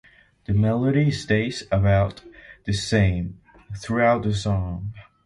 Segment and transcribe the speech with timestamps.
[0.45, 2.23] The melody stays about
[2.65, 3.39] the same
[3.77, 4.95] throughout the song.